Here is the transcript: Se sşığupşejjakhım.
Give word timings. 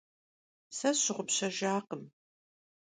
Se 0.77 0.89
sşığupşejjakhım. 0.99 2.03